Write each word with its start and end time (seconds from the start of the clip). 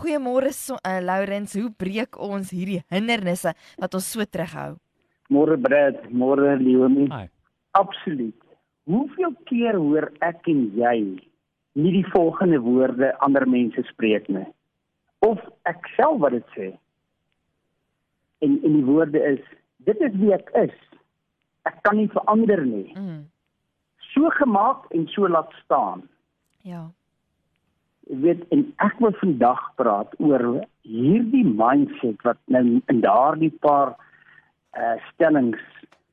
Goeiemôre 0.00 0.48
so, 0.56 0.80
uh, 0.80 1.04
Lourens, 1.04 1.52
hoe 1.52 1.68
breek 1.76 2.16
ons 2.16 2.56
hierdie 2.56 2.80
hindernisse 2.88 3.52
wat 3.76 3.92
ons 4.00 4.08
so 4.08 4.24
terughou? 4.24 4.80
Môre 5.28 5.60
Brad, 5.60 6.08
môre 6.08 6.56
Leonie. 6.56 7.12
Hi. 7.12 7.28
Absoluut. 7.76 8.40
Hoeveel 8.88 9.36
keer 9.44 9.76
hoor 9.76 10.08
ek 10.24 10.40
en 10.48 10.72
jy 10.72 11.20
nie 11.76 11.92
die 12.00 12.08
volgende 12.16 12.64
woorde 12.64 13.12
ander 13.20 13.44
mense 13.44 13.84
spreek 13.92 14.24
nie? 14.32 14.48
Of 15.20 15.36
ek 15.68 15.84
self 16.00 16.16
wat 16.24 16.32
dit 16.32 16.48
sê. 16.56 16.80
En 18.42 18.58
en 18.62 18.78
die 18.78 18.86
woorde 18.86 19.20
is 19.32 19.42
dit 19.86 20.00
is 20.00 20.16
wie 20.20 20.32
ek 20.34 20.50
is. 20.58 20.74
Ek 21.68 21.78
kan 21.86 21.96
nie 21.98 22.10
verander 22.10 22.64
nie. 22.66 22.90
Mm. 22.98 23.22
So 24.12 24.30
gemaak 24.38 24.88
en 24.90 25.06
so 25.14 25.28
laat 25.30 25.52
staan. 25.62 26.02
Ja. 26.66 26.84
Jy 28.10 28.18
weet 28.26 28.46
en 28.54 28.64
ek 28.84 28.98
wil 29.02 29.14
vandag 29.20 29.62
praat 29.78 30.14
oor 30.18 30.46
hierdie 30.86 31.46
mindset 31.46 32.22
wat 32.26 32.40
nou 32.50 32.64
in 32.90 33.02
daardie 33.04 33.52
paar 33.64 33.94
uh 34.78 34.96
stellings 35.10 35.62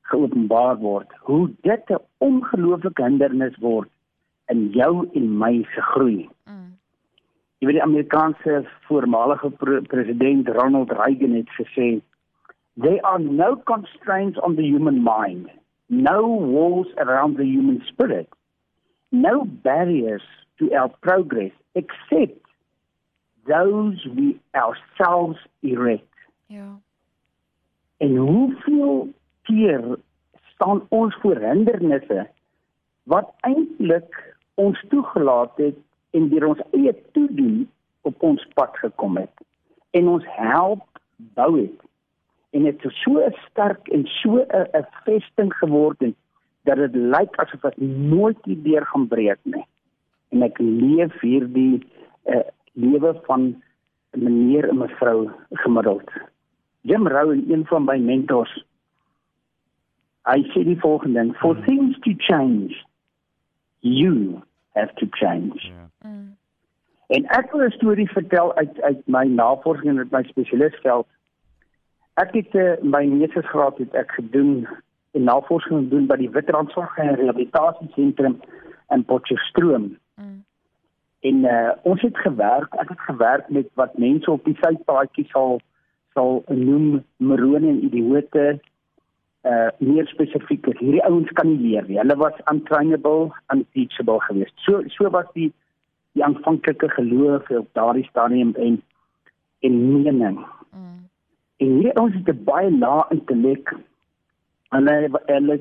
geopenbaar 0.10 0.78
word. 0.82 1.10
Hoe 1.30 1.50
dit 1.62 1.90
'n 1.90 2.02
ongelooflike 2.18 3.04
hindernis 3.04 3.58
word 3.58 3.90
in 4.48 4.70
jou 4.74 5.10
en 5.14 5.38
my 5.38 5.64
se 5.74 5.82
groei. 5.94 6.30
Mm. 6.46 6.78
Jy 7.60 7.68
weet 7.68 7.80
die 7.80 7.84
Amerikaanse 7.84 8.64
voormalige 8.88 9.50
pre 9.50 9.82
president 9.82 10.48
Ronald 10.48 10.92
Reagan 10.92 11.36
het 11.38 11.50
gesê 11.58 12.02
there 12.82 13.06
are 13.06 13.20
no 13.20 13.56
constraints 13.56 14.38
on 14.42 14.56
the 14.56 14.64
human 14.64 15.04
mind, 15.04 15.50
no 15.90 16.26
walls 16.26 16.88
around 16.98 17.38
the 17.38 17.46
human 17.46 17.84
spirit, 17.88 18.30
no 19.12 19.44
barriers 19.46 20.22
to 20.60 20.72
our 20.74 20.90
progress 21.02 21.52
except 21.76 22.40
those 23.48 24.06
we 24.16 24.40
ourselves 24.56 25.38
erect. 25.64 26.06
Ja. 26.48 26.80
En 27.98 28.16
hoeveel 28.16 29.14
keer 29.42 29.98
staan 30.54 30.86
ons 30.90 31.16
voor 31.22 31.36
hindernisse 31.36 32.30
wat 33.04 33.34
eintlik 33.40 34.36
ons 34.54 34.86
toegelaat 34.90 35.58
het 35.58 35.78
en 36.12 36.30
deur 36.30 36.48
ons 36.48 36.62
eie 36.72 36.96
toedoen 37.12 37.70
op 38.02 38.22
ons 38.24 38.48
pad 38.54 38.78
gekom 38.78 39.18
het 39.18 39.44
en 39.92 40.08
ons 40.08 40.26
help 40.28 41.00
bou 41.18 41.52
het 41.62 41.89
en 42.50 42.64
dit 42.64 42.86
is 42.86 43.02
so 43.04 43.22
sterk 43.50 43.88
en 43.88 44.06
so 44.06 44.42
'n 44.42 44.68
'n 44.80 44.88
vesting 45.04 45.54
geword 45.54 46.00
het 46.00 46.16
dat 46.64 46.76
dit 46.76 46.96
lyk 46.96 47.36
asof 47.36 47.62
dit 47.62 47.78
nooit 48.14 48.38
weer 48.44 48.86
gaan 48.86 49.08
breek 49.08 49.40
nie 49.44 49.66
en 50.30 50.42
ek 50.42 50.58
leef 50.60 51.20
hierdie 51.22 51.86
uh, 52.26 52.48
lewe 52.74 53.14
van 53.24 53.62
meneer 54.12 54.70
en 54.70 54.78
mevrou 54.78 55.30
gemiddeld 55.52 56.10
Jim 56.82 57.08
Rohn 57.08 57.46
een 57.52 57.66
van 57.66 57.84
my 57.84 57.98
mentors 57.98 58.66
hy 60.24 60.42
sê 60.54 60.64
die 60.64 60.80
volgende 60.80 61.20
ding 61.20 61.36
for 61.38 61.56
things 61.66 62.00
to 62.00 62.14
change 62.18 62.86
you 63.80 64.42
have 64.74 64.94
to 64.94 65.08
change 65.10 65.60
Ja. 65.62 65.90
Mm. 66.02 66.38
En 67.10 67.26
ek 67.26 67.52
wil 67.52 67.66
'n 67.66 67.72
storie 67.72 68.10
vertel 68.12 68.56
uit 68.56 68.82
uit 68.82 69.08
my 69.08 69.26
navorsing 69.26 69.88
en 69.88 69.98
uit 69.98 70.12
my 70.12 70.24
spesialistveld. 70.24 71.08
Ek 72.20 72.34
het 72.36 72.56
uh, 72.60 72.76
my 72.84 73.06
meestersgraad 73.08 73.78
het 73.80 73.94
ek 73.96 74.12
gedoen 74.18 74.68
en 75.16 75.24
navorsing 75.24 75.86
gedoen 75.86 76.08
by 76.10 76.18
die 76.20 76.32
Witrandzorg 76.34 76.98
en 77.00 77.16
Rehabilitasie 77.16 77.88
Sentrum 77.96 78.36
in 78.92 79.06
Potchefstroom. 79.08 79.94
Mm. 80.20 80.42
En 81.30 81.38
uh, 81.48 81.72
ons 81.88 82.02
het 82.04 82.18
gewerk, 82.26 82.76
ek 82.84 82.92
het 82.92 83.06
gewerk 83.08 83.48
met 83.56 83.70
wat 83.80 83.96
mense 83.98 84.32
op 84.32 84.44
die 84.44 84.58
sypaadjie 84.60 85.28
sal 85.32 85.62
sal 86.18 86.42
noem 86.52 87.06
morone 87.18 87.72
en 87.76 87.84
idioote. 87.88 88.60
Uh 89.48 89.70
meer 89.80 90.08
spesifiek, 90.12 90.66
hierdie 90.82 91.04
ouens 91.08 91.30
kan 91.38 91.48
nie 91.48 91.70
leer 91.70 91.86
nie. 91.88 92.00
Hulle 92.02 92.18
was 92.20 92.36
untrainable, 92.52 93.30
unteachable 93.54 94.20
geweest. 94.28 94.56
So 94.66 94.82
so 94.92 95.08
was 95.16 95.30
die 95.38 95.54
die 96.18 96.26
aanvanklike 96.26 96.90
geloof 96.98 97.48
op 97.56 97.70
daardie 97.80 98.08
stadium 98.10 98.52
en 98.60 98.82
en 99.64 99.78
mening. 99.94 100.42
En 101.60 101.74
hierdie 101.76 101.96
ouens 101.96 102.16
het 102.16 102.30
'n 102.30 102.44
baie 102.44 102.72
lae 102.72 103.04
intellek. 103.16 103.74
Hulle 104.76 104.94
hulle 105.28 105.60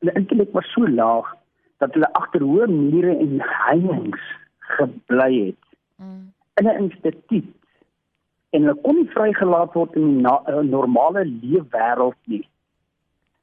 hulle 0.00 0.12
intellek 0.14 0.52
was 0.52 0.72
so 0.72 0.88
laag 0.88 1.36
dat 1.78 1.94
hulle 1.94 2.12
agter 2.12 2.42
hoë 2.42 2.66
mure 2.66 3.14
en 3.18 3.40
heininge 3.40 4.20
gebly 4.58 5.32
het 5.46 5.62
Mm. 5.98 6.32
in 6.54 6.66
'n 6.66 6.82
instituut 6.82 7.54
en 8.50 8.62
hulle 8.62 8.80
kon 8.82 8.96
nie 8.96 9.10
vrygelaat 9.10 9.72
word 9.74 9.96
in 9.96 10.06
die 10.06 10.22
na, 10.22 10.34
uh, 10.48 10.60
normale 10.60 11.24
leefwêreld 11.24 12.16
nie. 12.24 12.44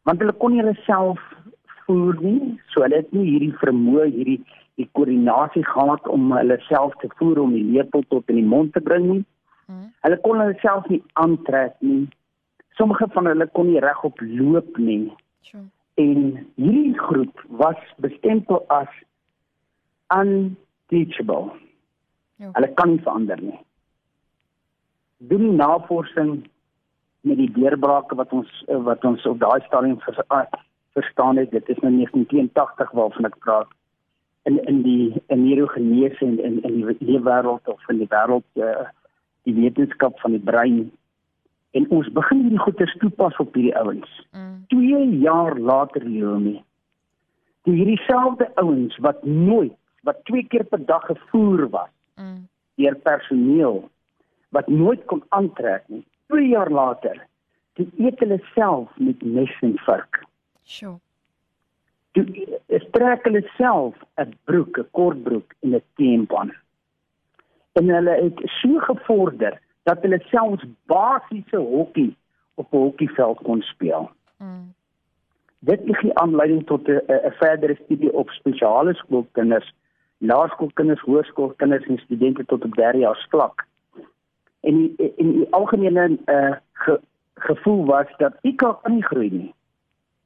Want 0.04 0.20
hulle 0.20 0.34
kon 0.34 0.52
nie 0.52 0.62
hulle 0.62 0.78
self 0.86 1.20
voer 1.86 2.16
nie, 2.22 2.60
so 2.74 2.82
hulle 2.82 2.96
het 2.96 3.12
nie 3.14 3.26
hierdie 3.30 3.58
vermoë, 3.62 4.06
hierdie 4.18 4.40
die 4.76 4.88
koördinasie 4.98 5.64
gehad 5.66 6.08
om 6.08 6.32
hulle 6.36 6.58
self 6.68 6.96
te 7.04 7.10
voer 7.20 7.40
om 7.44 7.54
die 7.56 7.64
lepel 7.76 8.04
tot 8.10 8.30
in 8.34 8.42
die 8.42 8.50
mond 8.56 8.74
te 8.74 8.82
bring 8.82 9.06
nie. 9.12 9.24
Hulle 10.06 10.18
kon 10.22 10.38
hulle 10.38 10.54
self 10.62 10.86
nie 10.92 11.02
aantrek 11.18 11.74
nie. 11.82 12.06
Sommige 12.78 13.08
van 13.16 13.26
hulle 13.26 13.48
kon 13.58 13.72
nie 13.72 13.82
regop 13.82 14.20
loop 14.22 14.78
nie. 14.78 15.08
Sure. 15.48 15.64
En 15.98 16.20
hierdie 16.62 16.98
groep 17.00 17.42
was 17.62 17.80
bestempel 18.04 18.62
as 18.76 18.92
unteachable. 20.14 21.56
Ja. 22.38 22.52
Hulle 22.54 22.70
kan 22.78 22.92
nie 22.94 23.02
verander 23.02 23.42
nie. 23.42 23.58
Doen 25.18 25.56
navorsing 25.56 26.44
met 27.26 27.40
die 27.42 27.50
deurbrake 27.56 28.16
wat 28.20 28.34
ons 28.38 28.52
eh, 28.68 28.82
wat 28.86 29.06
ons 29.10 29.26
op 29.26 29.40
daai 29.42 29.62
stadium 29.66 29.98
vers, 30.04 30.20
uh, 30.30 30.44
verstaan 30.94 31.42
het. 31.42 31.50
Dit 31.52 31.70
is 31.74 31.80
nou 31.82 31.94
1982 31.96 32.92
waarvan 33.00 33.30
ek 33.32 33.40
praat. 33.48 33.72
In 34.44 34.62
in 34.70 34.84
die 34.86 35.24
in 35.34 35.42
neurogenese 35.48 36.26
en 36.26 36.38
in 36.44 36.62
in 36.62 36.78
die 36.78 36.96
leefwêreld 37.00 37.74
of 37.74 37.90
in 37.90 38.04
die 38.04 38.12
wêreld 38.14 38.46
uh, 38.62 38.86
die 39.45 39.56
wetenskap 39.56 40.19
van 40.23 40.35
die 40.35 40.44
brein 40.44 40.91
en 41.78 41.88
ons 41.94 42.07
begin 42.16 42.45
hierdie 42.45 42.61
goeie 42.63 42.88
toepas 43.01 43.38
op 43.44 43.53
hierdie 43.57 43.75
ouens. 43.78 44.11
Mm. 44.31 44.66
2 44.72 45.19
jaar 45.23 45.57
later 45.59 46.06
Leonie. 46.06 46.61
Die 47.67 47.75
hierdie 47.75 48.01
selfde 48.06 48.47
ouens 48.61 48.97
wat 49.06 49.23
nooit 49.23 49.75
wat 50.07 50.22
twee 50.29 50.45
keer 50.47 50.63
per 50.69 50.85
dag 50.85 51.06
gevoer 51.11 51.69
was 51.69 51.91
Mm. 52.16 52.47
deur 52.79 52.95
personeel 52.95 53.89
wat 54.56 54.67
nooit 54.67 55.01
kon 55.06 55.23
aantrek 55.35 55.83
nie. 55.88 56.06
2 56.31 56.47
jaar 56.47 56.72
later, 56.72 57.17
toe 57.73 57.88
eet 57.97 58.19
hulle 58.19 58.39
self 58.53 58.89
met 58.97 59.23
mes 59.23 59.51
en 59.62 59.75
vark. 59.83 60.23
Sure. 60.63 61.00
Toe 62.16 62.23
trek 62.95 63.25
hulle 63.27 63.44
self 63.57 63.95
'n 64.17 64.33
broek, 64.45 64.79
'n 64.79 64.88
kort 64.91 65.23
broek 65.23 65.53
en 65.62 65.75
'n 65.75 65.81
T-pan. 65.95 66.53
En 67.75 67.90
hulle 67.90 68.16
het 68.24 68.41
so 68.44 68.80
gevorder 68.80 69.59
dat 69.84 70.02
hulle 70.02 70.19
selfs 70.31 70.63
basiese 70.86 71.58
hokkie 71.58 72.16
op 72.56 72.74
'n 72.74 72.78
hokkieveld 72.78 73.40
kon 73.44 73.62
speel. 73.62 74.12
Mm. 74.38 74.74
Dit 75.59 75.81
gee 75.86 76.18
aanleiding 76.19 76.66
tot 76.66 76.88
'n 76.88 77.02
'n 77.08 77.31
verdere 77.31 77.75
studie 77.84 78.13
op 78.13 78.30
spesiale 78.30 78.94
skoolkinders, 78.94 79.74
laerskoolkinders, 80.18 81.02
hoërskoolkinders 81.02 81.86
en 81.86 81.97
studente 81.97 82.46
tot 82.46 82.63
op 82.63 82.75
derde 82.75 82.97
jaar 82.97 83.25
vlak. 83.30 83.68
En 84.59 84.75
die, 84.77 85.13
en 85.18 85.31
die 85.31 85.48
algemene 85.50 86.18
uh, 86.25 86.56
ge, 86.72 87.00
gevoel 87.33 87.86
was 87.86 88.07
dat 88.18 88.33
IQ 88.42 88.56
kan 88.56 88.94
nie 88.94 89.04
groei 89.04 89.31
nie. 89.31 89.54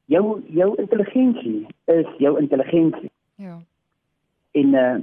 Jou 0.06 0.42
jou 0.48 0.76
intelligensie 0.76 1.68
is 1.86 2.08
jou 2.18 2.40
intelligensie. 2.40 3.12
Ja. 3.36 3.58
En 4.52 4.74
uh, 4.74 4.96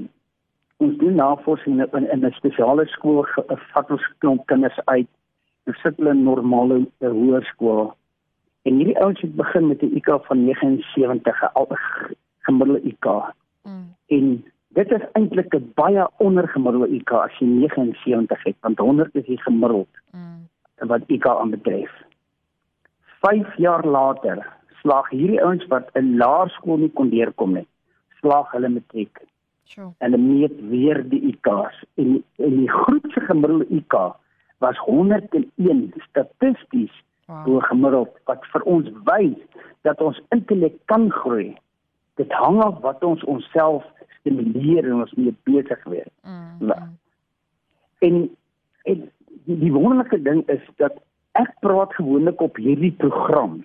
ons 0.76 0.96
doen 0.99 1.14
navorsing 1.14 1.81
in, 1.81 2.11
in 2.11 2.25
'n 2.25 2.32
spesiale 2.32 2.87
skool, 2.87 3.26
vat 3.73 3.90
ons 3.90 4.08
klomp 4.19 4.46
kinders 4.46 4.81
uit. 4.84 5.08
Ons 5.67 5.81
sit 5.82 5.96
hulle 5.96 6.11
in 6.11 6.25
normale 6.25 6.87
uh, 7.00 7.11
hoërskool. 7.11 7.94
En 8.62 8.75
hierdie 8.75 8.99
ouens 8.99 9.20
het 9.20 9.37
begin 9.37 9.69
met 9.69 9.82
'n 9.82 9.96
IQ 9.96 10.26
van 10.26 10.44
79, 10.44 11.43
'n 11.43 11.78
gemiddelde 12.46 12.82
IQ. 12.82 13.06
Mm. 13.64 13.94
En 14.06 14.44
dit 14.69 14.90
is 14.93 15.05
eintlik 15.12 15.55
'n 15.55 15.73
baie 15.75 16.08
ondergemiddelde 16.17 16.88
IQ 16.88 17.11
as 17.12 17.38
jy 17.38 17.46
79 17.46 18.43
het, 18.43 18.56
want 18.61 18.79
100 18.79 19.14
is 19.14 19.26
die 19.26 19.43
gemiddeld 19.43 19.88
Mm. 20.12 20.49
wat 20.88 21.02
IQ 21.06 21.26
aanbetref. 21.26 21.93
5 23.20 23.56
jaar 23.56 23.87
later 23.87 24.46
slaag 24.82 25.08
hierdie 25.11 25.43
ouens 25.43 25.67
wat 25.67 25.88
in 25.93 26.17
laerskool 26.17 26.76
nie 26.76 26.93
kon 26.93 27.08
deurkom 27.11 27.52
nie, 27.52 27.67
slaag 28.20 28.50
hulle 28.50 28.69
matriek. 28.69 29.20
Sure. 29.66 29.90
Hulle 29.98 30.18
meet 30.18 30.54
weer 30.70 31.02
die 31.10 31.20
IQ's 31.32 31.82
en 32.00 32.22
en 32.38 32.56
die 32.60 32.70
groep 32.70 33.06
se 33.14 33.20
gemiddelde 33.20 33.66
IQ 33.80 33.96
was 34.64 34.78
101 34.86 35.92
statisties 36.08 36.92
Wow. 37.26 37.44
wow. 37.46 37.62
gemiddeld 37.66 38.12
wat 38.30 38.44
vir 38.52 38.62
ons 38.70 38.88
wys 39.08 39.38
dat 39.82 40.00
ons 40.00 40.20
intellek 40.30 40.76
kan 40.86 41.08
groei. 41.10 41.56
Dit 42.14 42.30
hang 42.32 42.60
af 42.62 42.78
wat 42.84 43.02
ons 43.04 43.24
onsself 43.26 43.82
stimuleer 44.20 44.86
en 44.86 45.00
ons 45.02 45.14
mee 45.18 45.34
besig 45.48 45.82
wees. 45.90 46.12
Mm, 46.22 46.69
Ja. 46.69 46.78
mm. 46.78 46.94
En, 47.98 48.30
en 48.84 49.10
die, 49.44 49.58
die 49.58 49.72
wonderlike 49.72 50.22
ding 50.22 50.44
is 50.48 50.62
dat 50.76 50.92
ek 51.32 51.50
praat 51.60 51.92
gewoonlik 51.98 52.40
op 52.40 52.56
hierdie 52.62 52.92
program. 53.02 53.64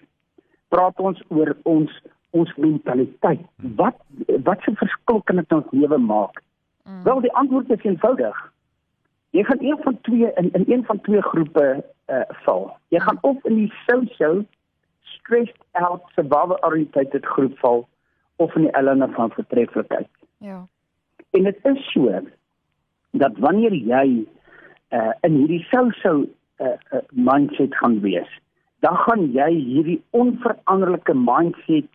Praat 0.74 1.00
ons 1.00 1.22
oor 1.30 1.54
ons 1.64 1.92
ons 2.32 2.56
mentaliteit. 2.56 3.44
Wat 3.76 3.98
wat 4.44 4.64
se 4.64 4.74
verskil 4.76 5.22
kan 5.22 5.42
dit 5.42 5.52
in 5.52 5.58
ons 5.58 5.76
lewe 5.76 5.98
maak? 5.98 6.42
Mm. 6.84 7.04
Wel 7.04 7.22
die 7.22 7.34
antwoord 7.34 7.70
is 7.70 7.84
eenvoudig. 7.84 8.40
Jy 9.36 9.44
gaan 9.44 9.64
een 9.64 9.80
van 9.84 9.98
twee 10.02 10.32
in 10.36 10.52
in 10.52 10.66
een 10.68 10.86
van 10.86 11.02
twee 11.02 11.22
groepe 11.22 11.86
uh 12.08 12.24
val. 12.46 12.72
Jy 12.88 13.00
gaan 13.00 13.18
of 13.22 13.46
in 13.46 13.56
die 13.56 13.74
social 13.88 14.44
stressed 15.02 15.64
out 15.72 16.04
survival 16.16 16.58
oriented 16.64 17.26
groep 17.26 17.58
val 17.60 17.88
of 18.36 18.56
in 18.56 18.68
die 18.68 18.72
ellende 18.72 19.08
van 19.16 19.32
vertreffelikheid. 19.32 20.10
Ja. 20.38 20.68
En 21.30 21.44
dit 21.44 21.58
is 21.64 21.92
so 21.92 22.22
dat 23.12 23.38
wanneer 23.38 23.74
jy 23.74 24.26
uh 24.90 25.12
in 25.22 25.36
hierdie 25.44 25.64
social 25.70 26.26
uh, 26.58 26.68
uh 26.68 27.04
mindset 27.12 27.76
gaan 27.76 28.00
wees, 28.00 28.40
dan 28.80 28.96
gaan 28.96 29.32
jy 29.32 29.50
hierdie 29.54 30.02
onveranderlike 30.10 31.14
mindset 31.14 31.88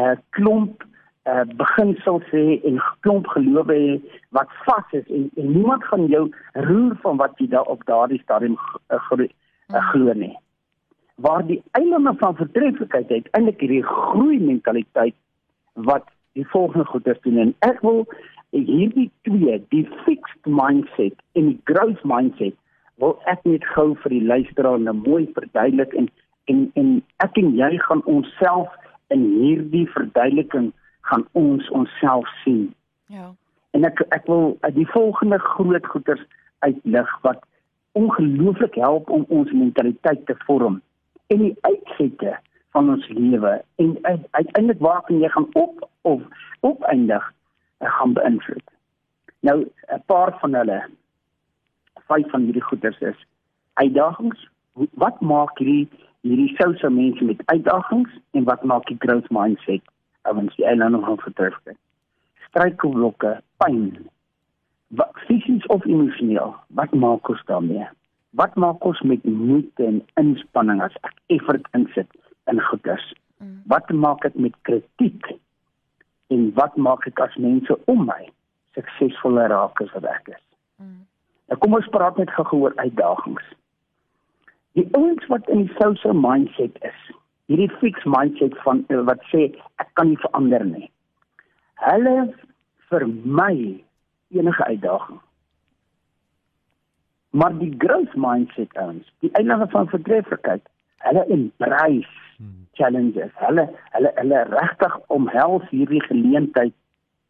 uh 0.00 0.14
klomp 0.36 0.84
uh 1.26 1.44
beginsels 1.60 2.26
hê 2.32 2.60
en 2.68 2.80
klomp 3.06 3.28
gelowe 3.34 3.76
hê 3.78 3.98
wat 4.36 4.50
vas 4.66 4.96
is 4.98 5.06
en, 5.08 5.28
en 5.36 5.52
niemand 5.52 5.84
gaan 5.90 6.06
jou 6.12 6.24
roer 6.68 6.96
van 7.02 7.20
wat 7.22 7.38
jy 7.38 7.48
daar 7.54 7.70
op 7.74 7.84
daardie 7.90 8.20
stadium 8.22 8.58
uh, 8.90 9.00
glo- 9.08 10.08
uh, 10.10 10.14
nie. 10.14 10.34
Waar 11.14 11.46
die 11.46 11.62
eilande 11.78 12.14
van 12.18 12.36
vertreffelikheid 12.36 13.10
uiteindelik 13.10 13.60
hierdie 13.60 13.84
groei 13.86 14.40
mentaliteit 14.40 15.14
wat 15.72 16.10
die 16.34 16.46
volgende 16.50 16.84
goeders 16.84 17.20
doen 17.22 17.38
en 17.38 17.54
ek 17.66 17.80
wil 17.86 18.04
hierdie 18.50 19.10
twee, 19.26 19.58
die 19.70 19.86
fixed 20.04 20.46
mindset 20.46 21.14
en 21.32 21.50
die 21.52 21.60
growth 21.70 22.02
mindset, 22.06 22.54
wil 23.02 23.16
ek 23.30 23.42
net 23.48 23.64
gou 23.74 23.92
vir 24.04 24.14
die 24.14 24.22
luisteraar 24.22 24.78
nou 24.82 24.94
mooi 25.00 25.24
verduidelik 25.34 25.94
en 25.98 26.10
en 26.52 26.66
en 26.78 26.90
ek 27.24 27.38
en 27.40 27.54
jy 27.56 27.70
gaan 27.86 28.02
onsself 28.10 28.68
in 29.14 29.24
hierdie 29.40 29.86
verduideliking 29.94 30.72
gaan 31.10 31.26
ons 31.32 31.68
onsself 31.70 32.28
sien. 32.42 32.68
Ja. 33.12 33.32
En 33.76 33.84
ek 33.88 34.00
ek 34.14 34.26
wil 34.30 34.56
die 34.76 34.88
volgende 34.90 35.38
groot 35.42 35.86
goeters 35.92 36.22
uitlig 36.64 37.10
wat 37.26 37.44
ongelooflik 37.94 38.74
help 38.74 39.10
om 39.10 39.24
ons 39.28 39.52
mentaliteit 39.52 40.26
te 40.26 40.34
vorm 40.46 40.80
en 41.32 41.42
die 41.42 41.56
uitsette 41.60 42.38
van 42.74 42.90
ons 42.90 43.08
lewe 43.08 43.52
en 43.82 43.98
uit- 44.02 44.28
uiteindelik 44.30 44.80
waarvan 44.82 45.20
jy 45.22 45.28
gaan 45.28 45.48
op 45.52 45.88
of 46.02 46.22
opeindig 46.60 47.32
uh, 47.80 47.90
gaan 47.98 48.12
beïnvloed. 48.12 48.68
Nou 49.40 49.58
'n 49.94 50.02
paar 50.06 50.38
van 50.40 50.54
hulle 50.54 50.80
vyf 52.08 52.30
van 52.30 52.42
hierdie 52.42 52.62
goeters 52.62 52.98
is 53.00 53.26
uitdagings. 53.74 54.48
Wat 54.72 55.20
maak 55.20 55.58
hierdie 55.58 55.88
hierdie 56.24 56.52
souse 56.56 56.90
mense 56.90 57.24
met 57.24 57.42
uitdagings 57.52 58.12
en 58.32 58.44
wat 58.48 58.64
maak 58.64 58.86
die 58.88 58.98
growth 58.98 59.30
mindset 59.30 59.84
ouens 60.24 60.56
die 60.56 60.64
eilande 60.64 61.00
van 61.04 61.20
vertreffelikheid? 61.20 61.80
struikelblokke, 62.54 63.40
pyn. 63.58 64.08
Wat 64.94 65.18
fisies 65.26 65.66
of 65.74 65.84
emosioneel? 65.90 66.54
Wat 66.78 66.92
maak 66.94 67.28
ons 67.28 67.42
daarmee? 67.50 67.86
Wat 68.38 68.54
maak 68.54 68.84
ons 68.86 69.00
met 69.02 69.24
moeite 69.24 69.86
en 69.86 70.02
inspanning 70.20 70.82
as 70.82 70.94
ek 71.02 71.16
effort 71.34 71.66
insit 71.74 72.10
in 72.50 72.62
goeders? 72.68 73.06
Mm. 73.42 73.58
Wat 73.70 73.90
maak 73.90 74.22
dit 74.22 74.38
met 74.46 74.54
kritiek? 74.68 75.34
En 76.30 76.46
wat 76.58 76.78
maak 76.78 77.06
ek 77.10 77.20
as 77.26 77.34
mense 77.42 77.78
om 77.90 78.06
my 78.06 78.22
suksesvoller 78.78 79.50
raak 79.50 79.82
as 79.82 79.90
wat 79.98 80.06
ek 80.14 80.34
is? 80.36 80.44
Mm. 80.78 81.02
Nou 81.50 81.60
kom 81.62 81.78
ons 81.78 81.90
praat 81.94 82.18
net 82.18 82.30
gou 82.38 82.62
oor 82.62 82.74
uitdagings. 82.78 83.50
Die 84.78 84.86
ouens 84.98 85.26
wat 85.30 85.48
in 85.48 85.66
die 85.66 85.76
social 85.78 86.16
mindset 86.18 86.78
is, 86.82 86.96
hierdie 87.50 87.70
fixed 87.80 88.06
mindset 88.10 88.56
van 88.64 88.84
eh, 88.88 89.02
wat 89.08 89.22
sê 89.30 89.46
ek 89.82 89.90
kan 89.98 90.10
nie 90.10 90.20
verander 90.22 90.64
nie. 90.66 90.88
Hulle 91.84 92.16
vermy 92.90 93.54
enige 94.34 94.64
uitdaging. 94.64 95.20
Maar 97.34 97.54
die 97.58 97.74
growth 97.78 98.14
mindset 98.14 98.74
ouens, 98.78 99.06
die 99.22 99.30
eilande 99.38 99.66
van 99.70 99.90
vertreffelikheid, 99.90 100.66
hulle 101.06 101.26
embrace 101.34 102.24
challenges. 102.74 103.30
Hulle 103.34 103.68
hulle 103.94 104.12
hulle 104.14 104.42
regtig 104.50 104.96
omhels 105.16 105.68
hierdie 105.70 106.02
geleentheid 106.08 106.74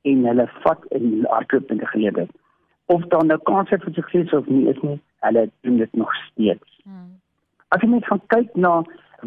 en 0.08 0.24
hulle 0.28 0.46
vat 0.64 0.86
in 0.98 1.26
hardloop 1.30 1.70
in 1.70 1.82
die 1.82 1.90
geleentheid. 1.92 2.32
Of 2.92 3.04
daar 3.12 3.24
nou 3.24 3.38
kanse 3.48 3.78
vir 3.84 3.96
sukses 3.96 4.32
of 4.36 4.48
nie 4.52 4.66
is 4.72 4.80
nie, 4.82 4.98
hulle 5.26 5.48
doen 5.66 5.76
dit 5.80 6.00
nog 6.00 6.12
steeds. 6.26 6.80
Mm. 6.84 7.12
As 7.68 7.82
jy 7.82 7.88
net 7.88 8.06
gaan 8.06 8.22
kyk 8.34 8.54
na 8.56 8.82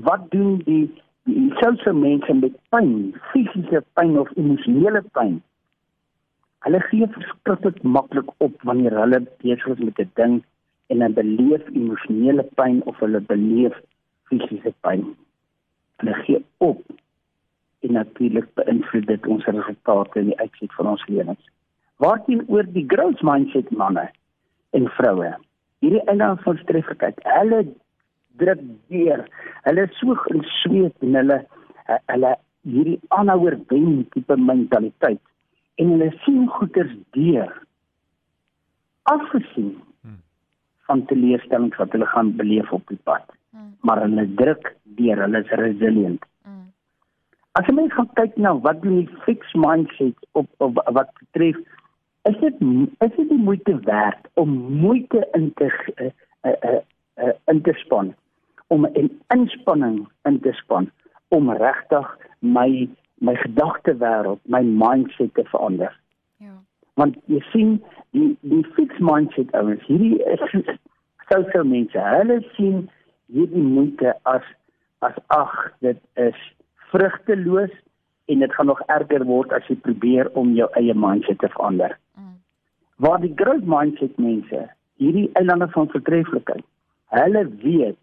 wat 0.07 0.31
doen 0.31 0.57
die 0.66 0.86
die 1.28 1.51
selfse 1.60 1.92
mense 1.94 2.34
met 2.34 2.54
pyn, 2.72 2.92
fisiese 3.34 3.81
pyn 4.00 4.13
of 4.19 4.30
emosionele 4.39 5.01
pyn. 5.18 5.42
Hulle 6.63 6.80
gee 6.86 7.07
verskriklik 7.16 7.81
maklik 7.84 8.30
op 8.44 8.63
wanneer 8.69 8.95
hulle 8.95 9.19
besig 9.44 9.68
is 9.74 9.84
met 9.89 10.00
'n 10.00 10.12
ding 10.19 10.36
en 10.88 11.01
hulle 11.01 11.18
beleef 11.19 11.66
emosionele 11.74 12.45
pyn 12.60 12.81
of 12.92 13.00
hulle 13.04 13.22
beleef 13.34 13.75
fisiese 14.30 14.74
pyn. 14.88 15.04
Hulle 16.00 16.13
gee 16.24 16.39
op 16.57 16.81
en 17.80 17.92
natuurlik 17.94 18.48
beïnvloed 18.54 19.07
dit 19.07 19.28
ons 19.28 19.45
resultate 19.45 20.19
en 20.19 20.31
die 20.31 20.39
uitset 20.39 20.74
van 20.74 20.88
ons 20.88 21.06
lewens. 21.07 21.44
Waarteenoor 21.98 22.66
die 22.74 22.86
growth 22.88 23.22
mindset 23.22 23.69
manne 23.69 24.10
en 24.69 24.88
vroue. 24.88 25.36
Hierdie 25.80 26.04
einde 26.10 26.36
van 26.44 26.57
streffelikheid, 26.57 27.19
hulle 27.24 27.62
druk 28.42 28.62
deur. 28.92 29.25
Hulle 29.68 29.88
is 29.88 30.00
so 30.01 30.16
gesweet 30.28 31.07
en 31.07 31.19
hulle 31.22 31.39
hulle 32.12 32.36
hierdie 32.68 33.00
aanhouer 33.16 33.56
wen 33.72 34.06
tipe 34.13 34.36
mentaliteit 34.36 35.22
en 35.81 35.94
hulle 35.95 36.12
sien 36.25 36.48
goeders 36.57 36.95
deur. 37.16 37.51
Afgesien 39.07 39.75
van 40.88 41.06
teleurstellings 41.12 41.78
wat 41.81 41.92
hulle 41.95 42.07
gaan 42.13 42.36
beleef 42.39 42.72
op 42.72 42.88
die 42.91 43.00
pad. 43.10 43.25
Mm. 43.51 43.74
Maar 43.82 44.01
hulle 44.06 44.25
druk 44.39 44.74
deur, 45.00 45.22
hulle 45.25 45.41
is 45.44 45.56
resilient. 45.62 46.27
Mm. 46.48 46.67
As 47.60 47.67
jy 47.67 47.75
mens 47.75 47.96
gaan 47.96 48.12
kyk 48.20 48.38
na 48.44 48.53
wat 48.67 48.79
doen 48.84 49.01
die 49.01 49.24
fixed 49.25 49.58
mindset 49.63 50.29
op, 50.39 50.48
op 50.63 50.79
wat 51.00 51.12
betref 51.20 51.60
is 52.29 52.39
dit 52.44 52.63
is 53.06 53.13
dit 53.15 53.27
die 53.32 53.41
moeite 53.50 53.75
werd 53.88 54.32
om 54.44 54.56
moeite 54.84 55.24
in 55.39 55.51
te 55.60 55.67
uh, 55.72 56.10
uh, 56.48 56.56
uh, 56.72 56.79
uh, 57.24 57.36
in 57.51 57.62
te 57.67 57.75
span 57.84 58.13
om 58.67 58.86
'n 58.86 59.21
inspanning 59.27 60.07
in 60.24 60.39
te 60.39 60.51
span 60.53 60.91
om 61.27 61.51
regtig 61.51 62.17
my 62.39 62.89
my 63.17 63.36
gedagtewêreld, 63.36 64.39
my 64.43 64.62
mindset 64.62 65.33
te 65.33 65.43
verander. 65.43 66.00
Ja. 66.38 66.53
Want 66.93 67.15
jy 67.25 67.39
sien 67.51 67.83
die 68.12 68.38
die 68.41 68.63
fixed 68.75 69.00
mindset 69.00 69.51
ouens, 69.51 69.86
hierdie 69.86 70.24
is 70.24 70.43
sosiale 71.29 71.65
mense. 71.65 72.00
Hulle 72.00 72.41
sien 72.55 72.89
hierdie 73.25 73.63
moeite 73.63 74.13
as 74.24 74.45
as 75.00 75.17
ag, 75.27 75.53
dit 75.79 76.00
is 76.13 76.38
vrugteloos 76.91 77.74
en 78.25 78.39
dit 78.39 78.53
gaan 78.53 78.65
nog 78.65 78.81
erger 78.86 79.25
word 79.25 79.53
as 79.53 79.67
jy 79.69 79.75
probeer 79.75 80.29
om 80.33 80.55
jou 80.57 80.67
eie 80.79 80.93
mindset 80.93 81.39
te 81.39 81.50
verander. 81.53 81.97
Mm. 82.17 82.33
Waar 83.03 83.21
die 83.21 83.33
growth 83.36 83.65
mindset 83.65 84.17
mense, 84.17 84.63
hierdie 84.97 85.29
eilande 85.39 85.69
van 85.75 85.89
vertreffelikheid, 85.93 86.65
hulle 87.13 87.43
weet 87.62 88.00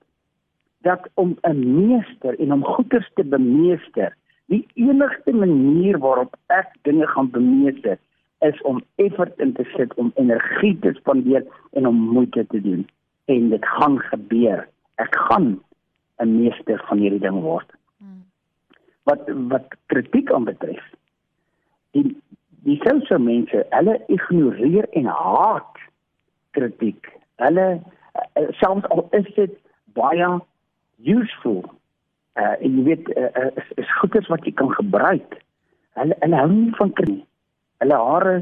dat 0.85 1.09
om 1.14 1.37
'n 1.41 1.61
meester 1.88 2.38
en 2.41 2.53
om 2.53 2.64
goeders 2.64 3.11
te 3.14 3.25
bemeester, 3.25 4.17
die 4.47 4.67
enigste 4.75 5.33
manier 5.33 5.99
waarop 5.99 6.37
ek 6.47 6.69
dinge 6.83 7.07
gaan 7.07 7.31
bemeester 7.31 7.99
is 8.38 8.62
om 8.62 8.83
effort 8.95 9.38
in 9.38 9.53
te 9.53 9.64
sit, 9.76 9.95
om 9.95 10.12
energie 10.14 10.79
te 10.79 10.93
spandeer 10.93 11.47
en 11.73 11.87
om 11.87 11.97
moeite 11.97 12.47
te 12.47 12.61
doen. 12.61 12.88
En 13.25 13.49
dit 13.49 13.67
gaan 13.67 13.99
gebeur. 13.99 14.69
Ek 14.95 15.17
gaan 15.17 15.61
'n 16.19 16.41
meester 16.41 16.83
van 16.87 16.99
hierdie 16.99 17.21
ding 17.21 17.41
word. 17.41 17.71
Mm. 17.99 18.25
Wat 19.03 19.23
wat 19.49 19.67
kritiek 19.87 20.33
aanbetref. 20.33 20.85
Die 21.91 22.17
die 22.64 22.81
selfse 22.83 23.19
mense, 23.19 23.67
hulle 23.71 24.03
ignoreer 24.07 24.87
en 24.91 25.05
haat 25.05 25.79
kritiek. 26.50 27.12
Hulle 27.37 27.81
uh, 28.38 28.49
selfs 28.50 28.88
al 28.88 29.09
is 29.11 29.35
dit 29.35 29.59
baie 29.93 30.29
useful. 31.04 31.62
Uh 32.34 32.54
en 32.61 32.78
jy 32.78 32.84
weet 32.90 33.11
uh, 33.14 33.30
uh, 33.40 33.50
is, 33.61 33.68
is 33.84 33.96
goeders 34.00 34.28
wat 34.32 34.44
jy 34.44 34.52
kan 34.58 34.73
gebruik. 34.75 35.37
Hulle 36.00 36.16
hulle 36.20 36.40
hou 36.42 36.50
nie 36.52 36.75
van 36.78 36.92
kritiek. 36.92 37.26
Hulle 37.82 38.00
hare 38.08 38.34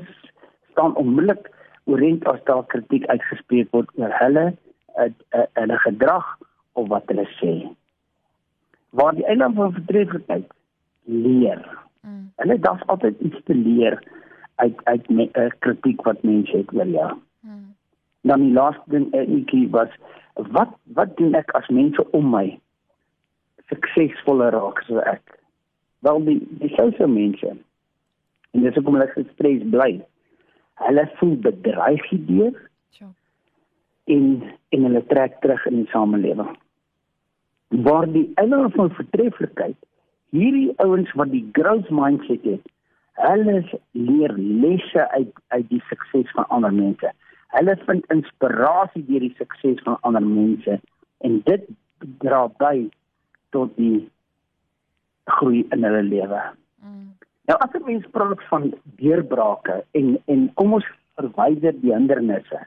staan 0.70 0.96
onmiddellik 0.96 1.50
oorent 1.84 2.26
as 2.30 2.40
daar 2.48 2.64
kritiek 2.72 3.06
uitgespreek 3.10 3.70
word 3.76 3.90
oor 4.00 4.14
hulle 4.20 4.46
hulle 4.96 5.78
gedrag 5.84 6.26
of 6.72 6.88
wat 6.88 7.08
hulle 7.10 7.26
sê. 7.38 7.52
Waar 8.90 9.16
die 9.16 9.26
eiland 9.26 9.56
van 9.56 9.72
vertreffelikheid 9.72 10.48
leer. 11.04 11.62
Mm. 12.00 12.30
Hulle 12.36 12.58
dats 12.60 12.86
altyd 12.92 13.20
iets 13.20 13.40
te 13.44 13.54
leer 13.54 13.98
uit 14.62 14.84
uit 14.84 15.08
'n 15.08 15.20
uh, 15.20 15.50
kritiek 15.58 16.02
wat 16.02 16.22
mense 16.22 16.56
het 16.56 16.72
oor 16.74 16.86
jou. 16.86 17.12
Mm. 17.40 17.74
Dan 18.20 18.40
die 18.40 18.52
laaste 18.52 18.82
ding 18.86 19.12
eintjie 19.14 19.68
was 19.70 19.90
wat 20.34 20.74
wat 20.96 21.16
doen 21.16 21.34
ek 21.34 21.52
as 21.58 21.68
mense 21.68 22.04
om 22.16 22.30
my 22.30 22.46
suksesvoller 23.70 24.52
raak 24.54 24.82
so 24.88 25.02
ek? 25.08 25.38
Wel 26.06 26.24
die 26.28 26.40
die 26.62 26.72
sosiale 26.76 27.10
mense 27.12 27.52
en 28.52 28.66
dis 28.66 28.74
hoekom 28.76 28.98
hulle 28.98 29.12
gestres 29.14 29.62
bly. 29.72 29.92
Hulle 30.82 31.06
voel 31.20 31.36
bedreig 31.46 32.02
hierdeur. 32.10 32.58
Ja. 32.98 33.08
En 34.12 34.26
en 34.74 34.88
hulle 34.88 35.06
trek 35.12 35.38
terug 35.40 35.64
in 35.70 35.82
die 35.82 35.90
samelewing. 35.92 36.52
Waar 37.86 38.08
die 38.12 38.28
eiland 38.40 38.74
van 38.76 38.92
vertreffelikheid 38.98 39.78
hierdie 40.32 40.72
ouens 40.80 41.12
wat 41.20 41.28
die 41.32 41.44
growth 41.56 41.90
mindset 41.92 42.44
het, 42.48 42.68
hulle 43.20 43.58
leer 43.92 44.32
lesse 44.36 45.04
uit 45.12 45.32
uit 45.48 45.68
die 45.68 45.82
sukses 45.90 46.30
van 46.36 46.48
ander 46.48 46.72
mense. 46.72 47.12
Hulle 47.52 47.76
vind 47.86 48.08
inspirasie 48.14 49.04
deur 49.08 49.20
die 49.20 49.34
sukses 49.38 49.82
van 49.84 49.98
ander 50.08 50.24
mense 50.24 50.80
en 51.26 51.40
dit 51.48 51.68
dra 52.24 52.46
by 52.62 52.88
tot 53.54 53.76
die 53.76 54.08
groei 55.24 55.62
in 55.74 55.84
hulle 55.86 56.02
lewe. 56.02 56.40
Mm. 56.82 57.12
Nou 57.50 57.58
as 57.60 57.76
ek 57.78 57.86
mens 57.86 58.08
praat 58.16 58.42
van 58.50 58.70
deurbrake 59.00 59.82
en 59.98 60.14
en 60.32 60.46
kom 60.60 60.78
ons 60.78 60.88
verwyder 61.20 61.76
die 61.82 61.94
hindernisse. 61.94 62.62